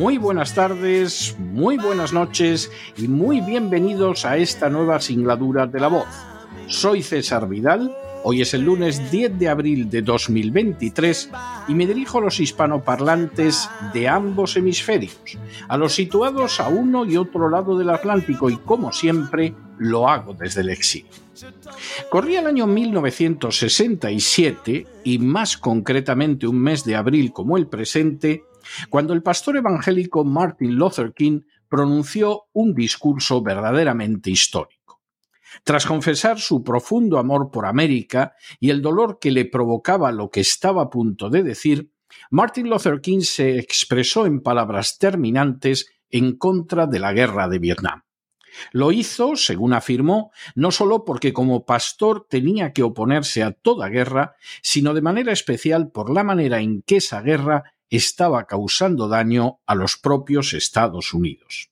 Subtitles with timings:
[0.00, 5.88] muy buenas tardes, muy buenas noches y muy bienvenidos a esta nueva singladura de la
[5.88, 6.08] voz.
[6.68, 11.30] Soy César Vidal, hoy es el lunes 10 de abril de 2023
[11.68, 15.20] y me dirijo a los hispanoparlantes de ambos hemisferios,
[15.68, 20.32] a los situados a uno y otro lado del Atlántico y como siempre lo hago
[20.32, 21.10] desde el exilio.
[22.08, 28.44] Corría el año 1967 y más concretamente un mes de abril como el presente,
[28.88, 35.00] cuando el pastor evangélico Martin Luther King pronunció un discurso verdaderamente histórico.
[35.64, 40.40] Tras confesar su profundo amor por América y el dolor que le provocaba lo que
[40.40, 41.90] estaba a punto de decir,
[42.30, 48.02] Martin Luther King se expresó en palabras terminantes en contra de la guerra de Vietnam.
[48.72, 54.34] Lo hizo, según afirmó, no solo porque como pastor tenía que oponerse a toda guerra,
[54.60, 59.74] sino de manera especial por la manera en que esa guerra estaba causando daño a
[59.74, 61.70] los propios Estados Unidos.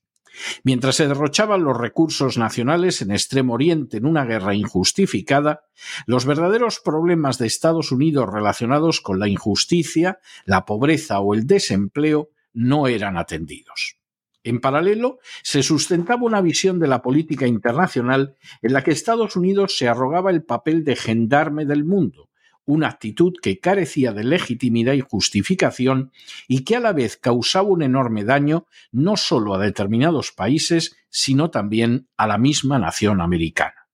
[0.63, 5.63] Mientras se derrochaban los recursos nacionales en Extremo Oriente en una guerra injustificada,
[6.05, 12.29] los verdaderos problemas de Estados Unidos relacionados con la injusticia, la pobreza o el desempleo
[12.53, 13.97] no eran atendidos.
[14.43, 19.77] En paralelo, se sustentaba una visión de la política internacional en la que Estados Unidos
[19.77, 22.29] se arrogaba el papel de gendarme del mundo,
[22.69, 26.11] una actitud que carecía de legitimidad y justificación
[26.47, 31.49] y que a la vez causaba un enorme daño no solo a determinados países, sino
[31.49, 33.87] también a la misma nación americana.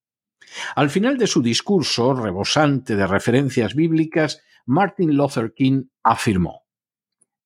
[0.76, 6.66] Al final de su discurso, rebosante de referencias bíblicas, Martin Luther King afirmó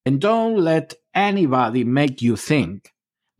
[0.06, 2.88] And don't let anybody make you think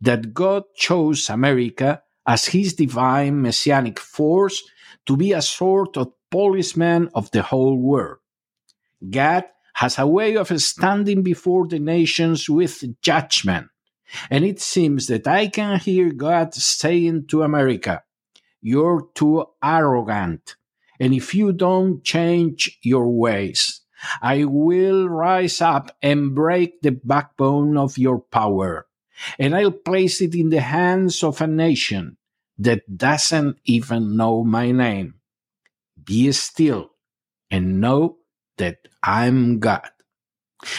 [0.00, 4.62] that God chose America as his divine messianic force
[5.06, 8.18] to be a sort of policeman of the whole world.
[9.08, 13.68] God has a way of standing before the nations with judgment,
[14.30, 18.02] and it seems that I can hear God saying to America,
[18.60, 20.56] You're too arrogant,
[20.98, 23.80] and if you don't change your ways,
[24.20, 28.86] I will rise up and break the backbone of your power,
[29.38, 32.16] and I'll place it in the hands of a nation
[32.58, 35.19] that doesn't even know my name.
[36.10, 36.96] Be still
[37.50, 38.18] and know
[38.56, 39.92] that I'm God.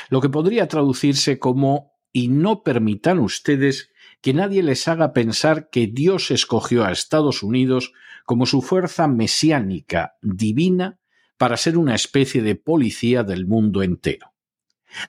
[0.09, 3.89] Lo que podría traducirse como y no permitan ustedes
[4.21, 7.93] que nadie les haga pensar que Dios escogió a Estados Unidos
[8.25, 10.99] como su fuerza mesiánica, divina,
[11.37, 14.33] para ser una especie de policía del mundo entero.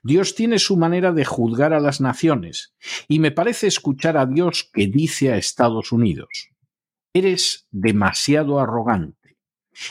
[0.05, 2.75] Dios tiene su manera de juzgar a las naciones,
[3.09, 6.51] y me parece escuchar a Dios que dice a Estados Unidos,
[7.13, 9.22] Eres demasiado arrogante,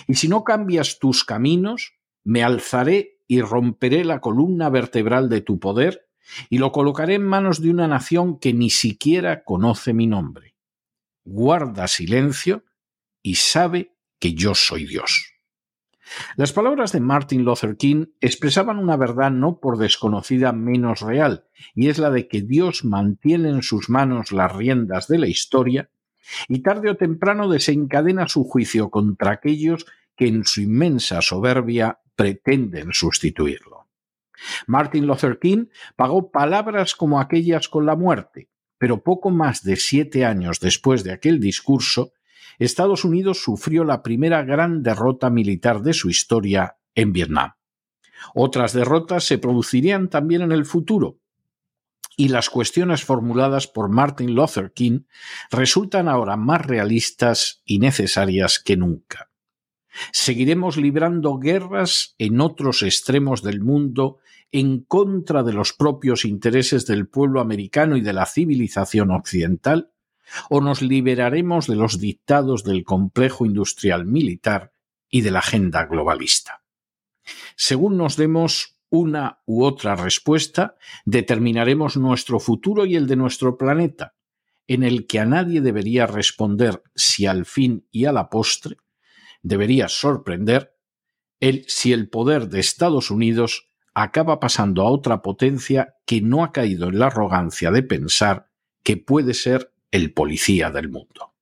[0.08, 1.94] y si no cambias tus caminos,
[2.24, 6.08] me alzaré y romperé la columna vertebral de tu poder,
[6.50, 10.56] y lo colocaré en manos de una nación que ni siquiera conoce mi nombre.
[11.24, 12.64] Guarda silencio
[13.22, 15.34] y sabe que yo soy Dios.
[16.36, 21.88] Las palabras de Martin Luther King expresaban una verdad no por desconocida menos real, y
[21.88, 25.90] es la de que Dios mantiene en sus manos las riendas de la historia
[26.48, 29.86] y tarde o temprano desencadena su juicio contra aquellos
[30.16, 33.88] que en su inmensa soberbia pretenden sustituirlo.
[34.68, 40.26] Martin Luther King pagó palabras como aquellas con la muerte, pero poco más de siete
[40.26, 42.14] años después de aquel discurso,
[42.58, 47.54] Estados Unidos sufrió la primera gran derrota militar de su historia en Vietnam.
[48.34, 51.21] Otras derrotas se producirían también en el futuro,
[52.18, 55.02] y las cuestiones formuladas por Martin Luther King
[55.50, 59.30] resultan ahora más realistas y necesarias que nunca.
[60.12, 64.20] Seguiremos librando guerras en otros extremos del mundo
[64.52, 69.92] en contra de los propios intereses del pueblo americano y de la civilización occidental,
[70.50, 74.74] o nos liberaremos de los dictados del complejo industrial militar
[75.10, 76.64] y de la agenda globalista.
[77.56, 84.16] Según nos demos una u otra respuesta, determinaremos nuestro futuro y el de nuestro planeta,
[84.68, 88.78] en el que a nadie debería responder si al fin y a la postre
[89.42, 90.76] debería sorprender
[91.40, 96.52] el si el poder de Estados Unidos acaba pasando a otra potencia que no ha
[96.52, 98.50] caído en la arrogancia de pensar
[98.84, 101.34] que puede ser el policía del mundo.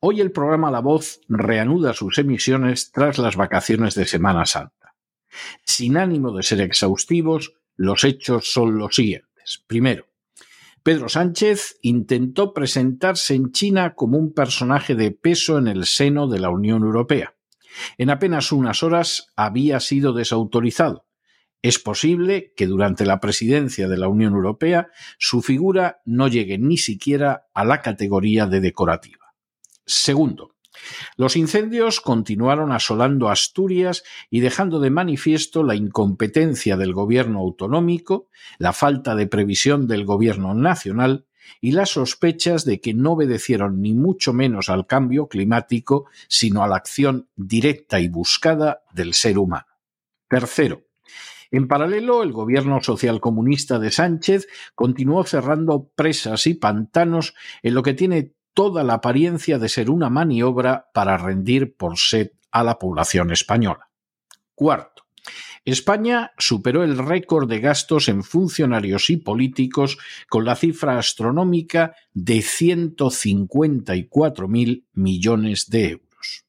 [0.00, 4.77] Hoy el programa La Voz reanuda sus emisiones tras las vacaciones de Semana Santa.
[5.64, 9.62] Sin ánimo de ser exhaustivos, los hechos son los siguientes.
[9.66, 10.06] Primero,
[10.82, 16.38] Pedro Sánchez intentó presentarse en China como un personaje de peso en el seno de
[16.38, 17.34] la Unión Europea.
[17.98, 21.06] En apenas unas horas había sido desautorizado.
[21.60, 24.88] Es posible que durante la presidencia de la Unión Europea
[25.18, 29.34] su figura no llegue ni siquiera a la categoría de decorativa.
[29.84, 30.54] Segundo,
[31.16, 38.28] los incendios continuaron asolando Asturias y dejando de manifiesto la incompetencia del gobierno autonómico,
[38.58, 41.26] la falta de previsión del gobierno nacional
[41.60, 46.68] y las sospechas de que no obedecieron ni mucho menos al cambio climático, sino a
[46.68, 49.66] la acción directa y buscada del ser humano.
[50.28, 50.82] Tercero,
[51.50, 57.94] en paralelo, el gobierno socialcomunista de Sánchez continuó cerrando presas y pantanos en lo que
[57.94, 63.30] tiene toda la apariencia de ser una maniobra para rendir por sed a la población
[63.30, 63.88] española.
[64.56, 65.04] Cuarto,
[65.64, 69.96] España superó el récord de gastos en funcionarios y políticos
[70.28, 76.44] con la cifra astronómica de 154.000 millones de euros.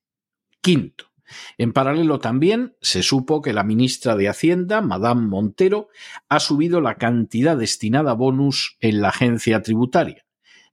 [0.62, 1.12] Quinto,
[1.60, 5.90] en paralelo también se supo que la ministra de Hacienda, Madame Montero,
[6.28, 10.26] ha subido la cantidad destinada a bonus en la agencia tributaria,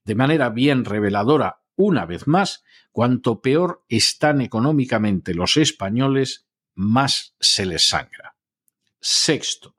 [0.07, 2.63] de manera bien reveladora, una vez más,
[2.93, 8.35] cuanto peor están económicamente los españoles, más se les sangra.
[9.01, 9.75] Sexto,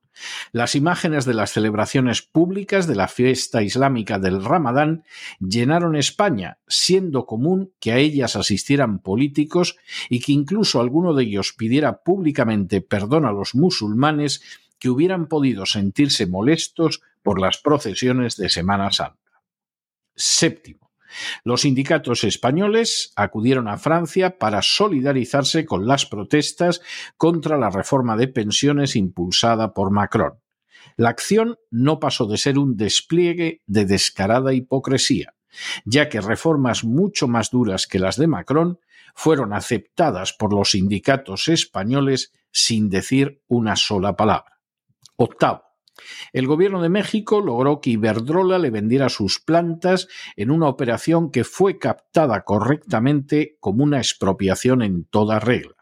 [0.53, 5.03] las imágenes de las celebraciones públicas de la fiesta islámica del Ramadán
[5.41, 9.77] llenaron España, siendo común que a ellas asistieran políticos
[10.11, 14.43] y que incluso alguno de ellos pidiera públicamente perdón a los musulmanes
[14.79, 19.28] que hubieran podido sentirse molestos por las procesiones de Semana Santa.
[20.19, 20.91] Séptimo.
[21.45, 26.83] Los sindicatos españoles acudieron a Francia para solidarizarse con las protestas
[27.17, 30.35] contra la reforma de pensiones impulsada por Macron.
[30.97, 35.35] La acción no pasó de ser un despliegue de descarada hipocresía,
[35.85, 38.79] ya que reformas mucho más duras que las de Macron
[39.15, 44.59] fueron aceptadas por los sindicatos españoles sin decir una sola palabra.
[45.17, 45.68] Octavo.
[46.33, 51.45] El gobierno de México logró que Iberdrola le vendiera sus plantas en una operación que
[51.45, 55.75] fue captada correctamente como una expropiación en toda regla.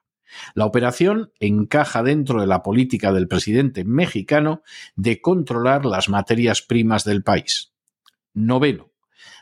[0.54, 4.62] La operación encaja dentro de la política del presidente mexicano
[4.94, 7.72] de controlar las materias primas del país.
[8.34, 8.95] Noveno.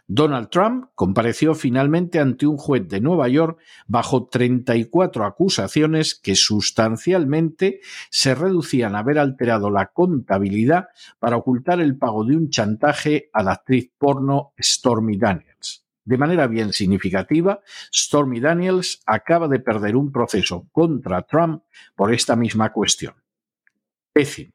[0.07, 7.81] Donald Trump compareció finalmente ante un juez de Nueva York bajo 34 acusaciones que sustancialmente
[8.11, 13.43] se reducían a haber alterado la contabilidad para ocultar el pago de un chantaje a
[13.43, 15.87] la actriz porno Stormy Daniels.
[16.05, 21.63] De manera bien significativa, Stormy Daniels acaba de perder un proceso contra Trump
[21.97, 23.15] por esta misma cuestión.
[24.15, 24.54] Décimo.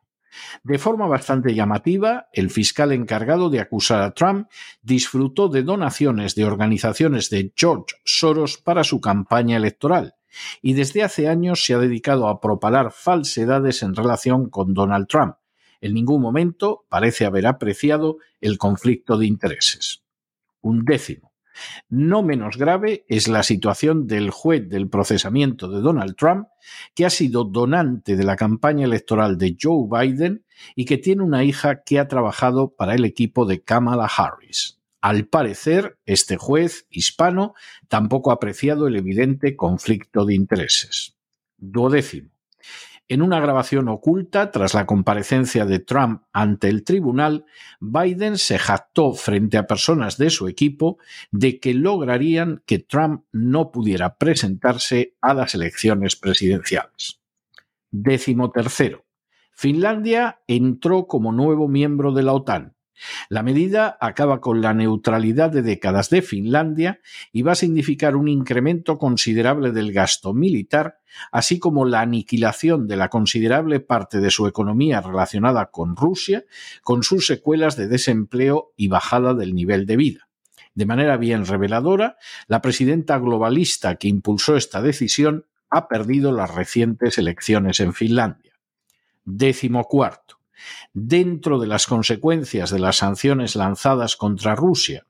[0.64, 4.48] De forma bastante llamativa, el fiscal encargado de acusar a Trump
[4.82, 10.16] disfrutó de donaciones de organizaciones de George Soros para su campaña electoral
[10.62, 15.36] y desde hace años se ha dedicado a propalar falsedades en relación con Donald Trump.
[15.82, 20.04] En ningún momento parece haber apreciado el conflicto de intereses.
[20.62, 21.29] Un décimo.
[21.90, 26.48] No menos grave es la situación del juez del procesamiento de Donald Trump,
[26.96, 31.44] que ha sido donante de la campaña electoral de Joe Biden y que tiene una
[31.44, 34.80] hija que ha trabajado para el equipo de Kamala Harris.
[35.02, 37.54] Al parecer, este juez hispano
[37.88, 41.16] tampoco ha apreciado el evidente conflicto de intereses.
[41.58, 42.39] Duodécimo.
[43.12, 47.46] En una grabación oculta, tras la comparecencia de Trump ante el tribunal,
[47.80, 51.00] Biden se jactó frente a personas de su equipo
[51.32, 57.20] de que lograrían que Trump no pudiera presentarse a las elecciones presidenciales.
[57.90, 59.06] Décimo tercero.
[59.52, 62.76] Finlandia entró como nuevo miembro de la OTAN,
[63.30, 67.00] la medida acaba con la neutralidad de décadas de Finlandia
[67.32, 71.00] y va a significar un incremento considerable del gasto militar,
[71.32, 76.46] así como la aniquilación de la considerable parte de su economía relacionada con Rusia,
[76.84, 80.30] con sus secuelas de desempleo y bajada del nivel de vida.
[80.76, 87.18] De manera bien reveladora, la presidenta globalista que impulsó esta decisión ha perdido las recientes
[87.18, 88.54] elecciones en Finlandia.
[89.26, 90.39] Décimo cuarto.
[90.94, 95.06] Dentro de las consecuencias de las sanciones lanzadas contra Rusia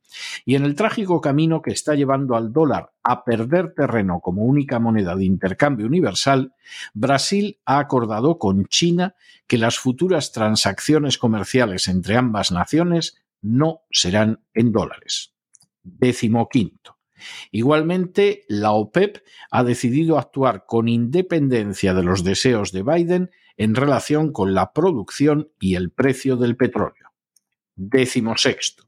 [0.46, 4.79] y en el trágico camino que está llevando al dólar a perder terreno como única
[4.79, 6.53] moneda de intercambio universal,
[6.94, 9.15] Brasil ha acordado con China
[9.48, 15.34] que las futuras transacciones comerciales entre ambas naciones no serán en dólares.
[15.84, 16.98] Décimo quinto.
[17.51, 19.18] Igualmente, la OPEP
[19.51, 25.51] ha decidido actuar con independencia de los deseos de Biden en relación con la producción
[25.60, 27.12] y el precio del petróleo.
[27.75, 28.86] Décimo sexto.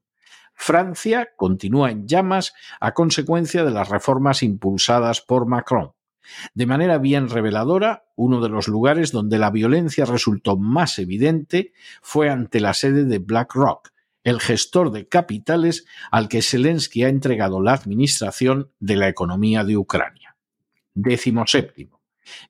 [0.53, 5.91] Francia continúa en llamas a consecuencia de las reformas impulsadas por Macron.
[6.53, 12.29] De manera bien reveladora, uno de los lugares donde la violencia resultó más evidente fue
[12.29, 13.89] ante la sede de BlackRock,
[14.23, 19.75] el gestor de capitales al que Zelensky ha entregado la administración de la economía de
[19.75, 20.37] Ucrania.
[20.93, 22.00] Décimo séptimo.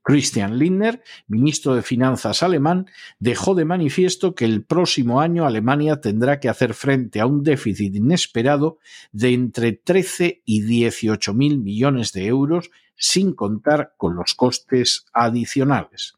[0.03, 2.87] Christian Lindner, ministro de Finanzas alemán,
[3.19, 7.95] dejó de manifiesto que el próximo año Alemania tendrá que hacer frente a un déficit
[7.95, 8.79] inesperado
[9.11, 16.15] de entre 13 y 18 mil millones de euros, sin contar con los costes adicionales.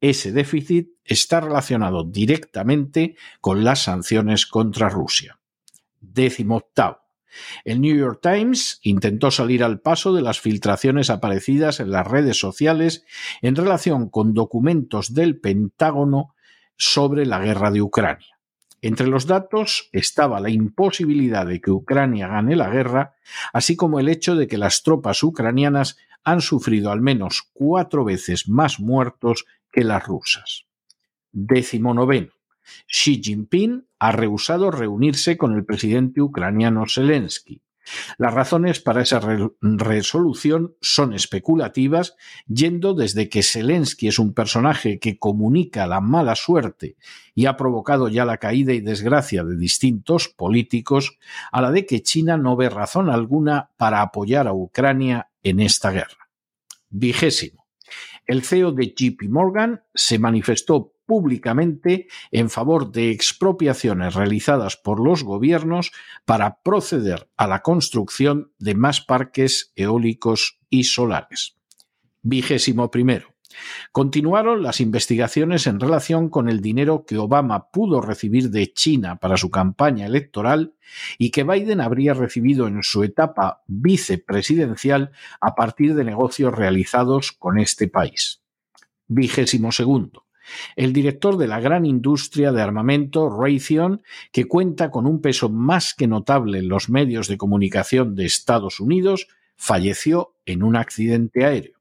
[0.00, 5.38] Ese déficit está relacionado directamente con las sanciones contra Rusia.
[6.00, 7.05] Décimo octavo.
[7.64, 12.38] El New York Times intentó salir al paso de las filtraciones aparecidas en las redes
[12.38, 13.04] sociales
[13.42, 16.34] en relación con documentos del Pentágono
[16.76, 18.38] sobre la guerra de Ucrania.
[18.82, 23.14] Entre los datos estaba la imposibilidad de que Ucrania gane la guerra,
[23.52, 28.48] así como el hecho de que las tropas ucranianas han sufrido al menos cuatro veces
[28.48, 30.66] más muertos que las rusas.
[32.86, 37.62] Xi Jinping ha rehusado reunirse con el presidente ucraniano Zelensky.
[38.18, 39.20] Las razones para esa
[39.60, 42.16] resolución son especulativas,
[42.48, 46.96] yendo desde que Zelensky es un personaje que comunica la mala suerte
[47.34, 51.18] y ha provocado ya la caída y desgracia de distintos políticos,
[51.52, 55.90] a la de que China no ve razón alguna para apoyar a Ucrania en esta
[55.90, 56.28] guerra.
[56.90, 57.66] Vigésimo.
[58.26, 65.22] El CEO de JP Morgan se manifestó públicamente en favor de expropiaciones realizadas por los
[65.22, 65.92] gobiernos
[66.24, 71.56] para proceder a la construcción de más parques eólicos y solares.
[72.22, 73.36] Vigésimo primero.
[73.92, 79.36] Continuaron las investigaciones en relación con el dinero que Obama pudo recibir de China para
[79.36, 80.74] su campaña electoral
[81.16, 87.58] y que Biden habría recibido en su etapa vicepresidencial a partir de negocios realizados con
[87.58, 88.42] este país.
[89.06, 90.25] Vigésimo segundo
[90.76, 95.94] el director de la gran industria de armamento Raytheon, que cuenta con un peso más
[95.94, 101.75] que notable en los medios de comunicación de Estados Unidos, falleció en un accidente aéreo.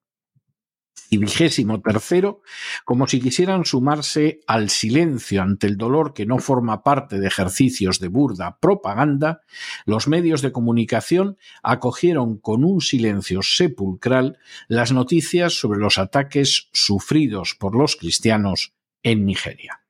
[1.10, 2.42] Y vigésimo tercero,
[2.84, 8.00] como si quisieran sumarse al silencio ante el dolor que no forma parte de ejercicios
[8.00, 9.42] de burda propaganda,
[9.86, 17.56] los medios de comunicación acogieron con un silencio sepulcral las noticias sobre los ataques sufridos
[17.60, 18.74] por los cristianos
[19.04, 19.85] en Nigeria.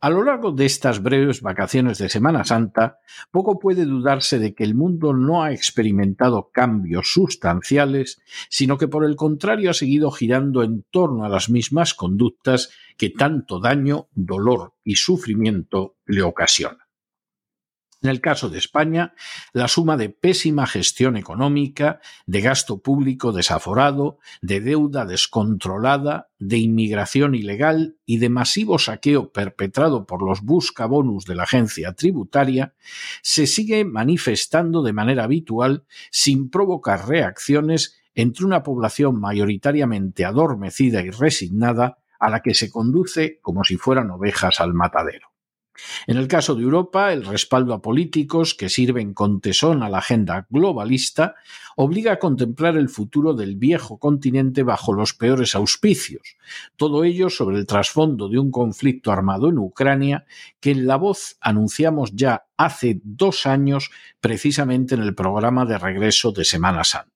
[0.00, 2.98] A lo largo de estas breves vacaciones de Semana Santa,
[3.30, 9.04] poco puede dudarse de que el mundo no ha experimentado cambios sustanciales, sino que por
[9.04, 14.74] el contrario ha seguido girando en torno a las mismas conductas que tanto daño, dolor
[14.84, 16.83] y sufrimiento le ocasionan.
[18.04, 19.14] En el caso de España,
[19.54, 27.34] la suma de pésima gestión económica, de gasto público desaforado, de deuda descontrolada, de inmigración
[27.34, 32.74] ilegal y de masivo saqueo perpetrado por los buscabonus de la agencia tributaria,
[33.22, 41.08] se sigue manifestando de manera habitual sin provocar reacciones entre una población mayoritariamente adormecida y
[41.08, 45.33] resignada a la que se conduce como si fueran ovejas al matadero.
[46.06, 49.98] En el caso de Europa, el respaldo a políticos que sirven con tesón a la
[49.98, 51.34] agenda globalista
[51.76, 56.36] obliga a contemplar el futuro del viejo continente bajo los peores auspicios,
[56.76, 60.24] todo ello sobre el trasfondo de un conflicto armado en Ucrania
[60.60, 63.90] que en la voz anunciamos ya hace dos años
[64.20, 67.13] precisamente en el programa de regreso de Semana Santa.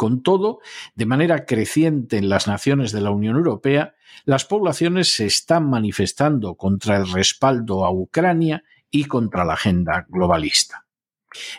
[0.00, 0.60] Con todo,
[0.94, 6.54] de manera creciente en las naciones de la Unión Europea, las poblaciones se están manifestando
[6.54, 10.86] contra el respaldo a Ucrania y contra la agenda globalista.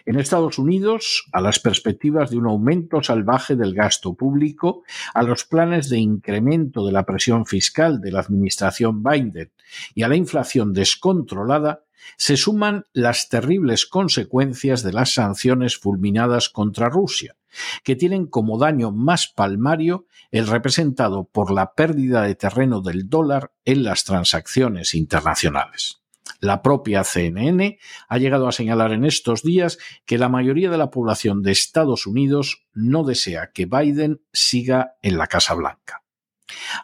[0.08, 4.82] En Estados Unidos, a las perspectivas de un aumento salvaje del gasto público,
[5.14, 9.52] a los planes de incremento de la presión fiscal de la administración Biden
[9.94, 11.84] y a la inflación descontrolada,
[12.18, 17.36] se suman las terribles consecuencias de las sanciones fulminadas contra Rusia,
[17.84, 23.52] que tienen como daño más palmario el representado por la pérdida de terreno del dólar
[23.66, 26.02] en las transacciones internacionales.
[26.40, 27.78] La propia CNN
[28.08, 32.08] ha llegado a señalar en estos días que la mayoría de la población de Estados
[32.08, 36.01] Unidos no desea que Biden siga en la Casa Blanca.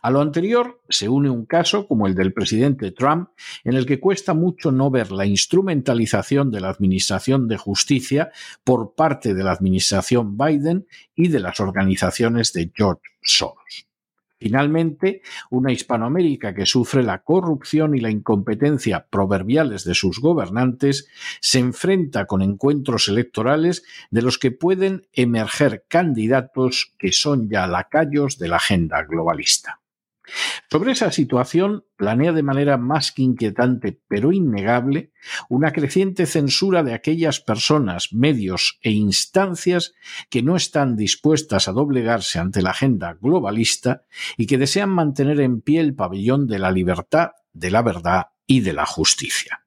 [0.02, 3.30] A lo anterior se une un caso como el del presidente Trump,
[3.64, 8.32] en el que cuesta mucho no ver la instrumentalización de la Administración de Justicia
[8.64, 13.88] por parte de la Administración Biden y de las organizaciones de George Soros.
[14.39, 21.08] Finalmente, una Hispanoamérica que sufre la corrupción y la incompetencia proverbiales de sus gobernantes
[21.41, 28.38] se enfrenta con encuentros electorales de los que pueden emerger candidatos que son ya lacayos
[28.38, 29.79] de la agenda globalista.
[30.69, 35.12] Sobre esa situación planea de manera más que inquietante, pero innegable,
[35.50, 39.93] una creciente censura de aquellas personas, medios e instancias
[40.29, 44.03] que no están dispuestas a doblegarse ante la agenda globalista
[44.38, 48.62] y que desean mantener en pie el pabellón de la libertad, de la verdad y
[48.62, 49.63] de la justicia.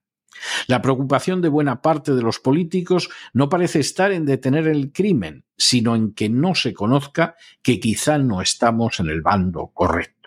[0.66, 5.44] La preocupación de buena parte de los políticos no parece estar en detener el crimen,
[5.56, 10.19] sino en que no se conozca que quizá no estamos en el bando correcto.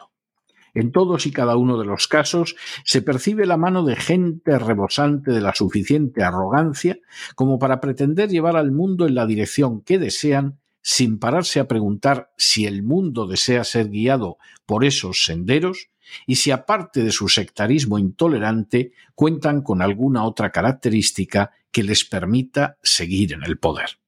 [0.74, 5.32] En todos y cada uno de los casos se percibe la mano de gente rebosante
[5.32, 6.98] de la suficiente arrogancia
[7.36, 12.34] como para pretender llevar al mundo en la dirección que desean sin pararse a preguntar
[12.38, 15.90] si el mundo desea ser guiado por esos senderos
[16.28, 22.78] y si aparte de su sectarismo intolerante cuentan con alguna otra característica que les permita
[22.84, 24.03] seguir en el poder.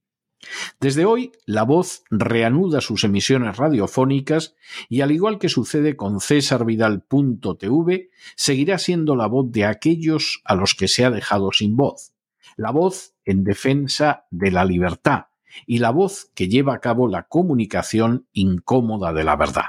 [0.79, 4.55] Desde hoy, La Voz reanuda sus emisiones radiofónicas
[4.89, 10.75] y, al igual que sucede con cesarvidal.tv, seguirá siendo la voz de aquellos a los
[10.75, 12.13] que se ha dejado sin voz.
[12.57, 15.25] La voz en defensa de la libertad
[15.65, 19.65] y la voz que lleva a cabo la comunicación incómoda de la verdad.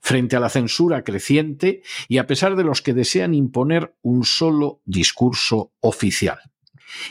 [0.00, 4.80] Frente a la censura creciente y a pesar de los que desean imponer un solo
[4.84, 6.38] discurso oficial.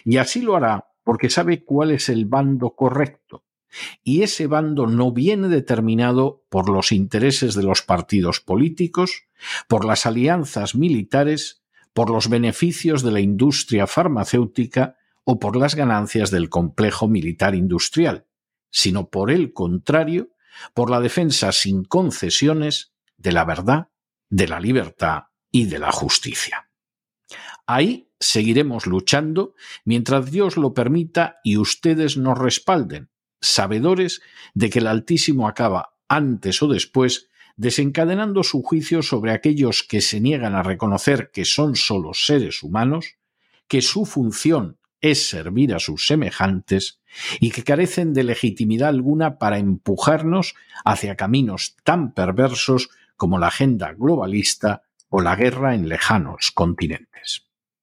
[0.05, 3.45] Y así lo hará porque sabe cuál es el bando correcto.
[4.03, 9.23] Y ese bando no viene determinado por los intereses de los partidos políticos,
[9.69, 16.29] por las alianzas militares, por los beneficios de la industria farmacéutica o por las ganancias
[16.29, 18.25] del complejo militar industrial,
[18.69, 20.31] sino por el contrario,
[20.73, 23.87] por la defensa sin concesiones de la verdad,
[24.29, 26.66] de la libertad y de la justicia.
[27.67, 29.53] Ahí seguiremos luchando
[29.83, 33.09] mientras Dios lo permita y ustedes nos respalden,
[33.41, 34.21] sabedores
[34.53, 37.27] de que el Altísimo acaba antes o después
[37.57, 43.17] desencadenando su juicio sobre aquellos que se niegan a reconocer que son solo seres humanos,
[43.67, 47.01] que su función es servir a sus semejantes
[47.41, 53.91] y que carecen de legitimidad alguna para empujarnos hacia caminos tan perversos como la agenda
[53.93, 57.47] globalista o la guerra en lejanos continentes.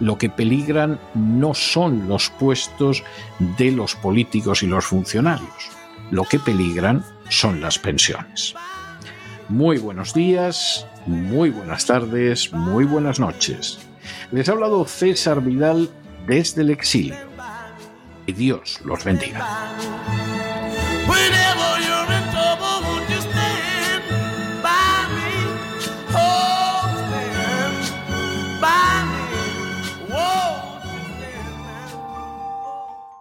[0.00, 3.02] lo que peligran no son los puestos
[3.38, 5.70] de los políticos y los funcionarios,
[6.10, 8.54] lo que peligran son las pensiones.
[9.48, 13.78] Muy buenos días, muy buenas tardes, muy buenas noches.
[14.32, 15.88] Les ha hablado César Vidal
[16.26, 17.16] desde el exilio.
[18.26, 19.46] Y Dios los bendiga.